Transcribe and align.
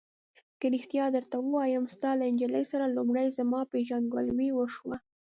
که 0.59 0.65
رښتیا 0.75 1.05
درته 1.15 1.35
ووایم، 1.39 1.83
ستا 1.93 2.11
له 2.19 2.25
نجلۍ 2.33 2.63
سره 2.71 2.85
لومړی 2.95 3.27
زما 3.37 3.61
پېژندګلوي 3.71 4.49
وشوه. 4.53 4.97